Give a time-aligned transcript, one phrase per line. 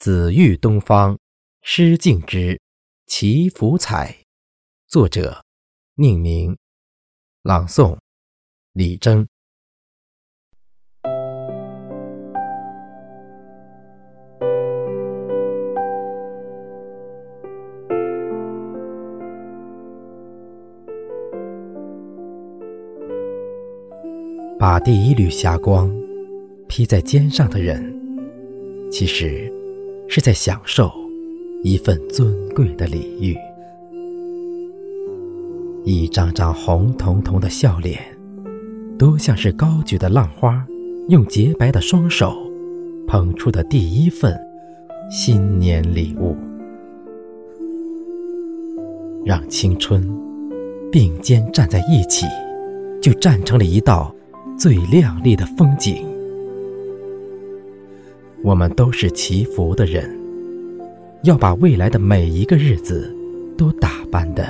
[0.00, 1.18] 紫玉东方，
[1.60, 2.58] 诗敬之，
[3.06, 4.16] 祈福彩。
[4.88, 5.44] 作者：
[5.96, 6.56] 宁明。
[7.42, 7.98] 朗诵：
[8.72, 9.28] 李征。
[24.58, 25.94] 把第一缕霞光
[26.66, 29.59] 披在肩上的人，其实。
[30.12, 30.90] 是在享受
[31.62, 33.36] 一份尊贵的礼遇，
[35.84, 38.00] 一张张红彤彤的笑脸，
[38.98, 40.66] 多像是高举的浪花，
[41.10, 42.36] 用洁白的双手
[43.06, 44.36] 捧出的第一份
[45.12, 46.36] 新年礼物，
[49.24, 50.04] 让青春
[50.90, 52.26] 并肩站在一起，
[53.00, 54.12] 就站成了一道
[54.58, 56.04] 最亮丽的风景。
[58.42, 60.10] 我们都是祈福的人，
[61.24, 63.14] 要把未来的每一个日子
[63.56, 64.42] 都打扮得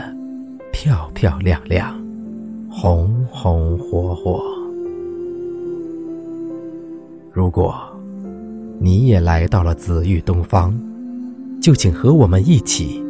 [0.73, 2.01] 漂漂亮亮、
[2.71, 4.41] 红红火火。
[7.33, 7.75] 如果
[8.79, 10.73] 你也来到了紫玉东方，
[11.61, 13.03] 就请和我们一起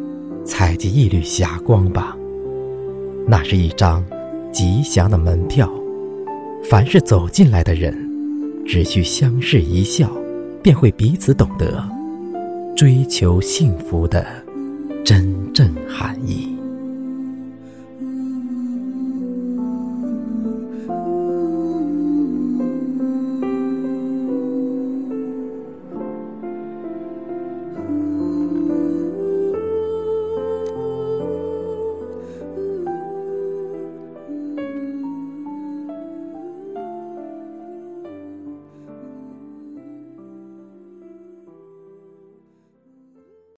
[0.44, 2.16] 采集一缕霞光吧。
[3.26, 4.02] 那是一张
[4.50, 5.70] 吉祥的门票，
[6.64, 7.94] 凡是走进来的人，
[8.66, 10.10] 只需相视一笑。
[10.62, 11.82] 便会彼此懂得
[12.76, 14.26] 追求幸福的
[15.04, 16.59] 真正含义。